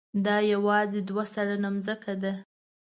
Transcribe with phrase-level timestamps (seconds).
[0.25, 2.33] دا یواځې دوه سلنه ځمکه ده.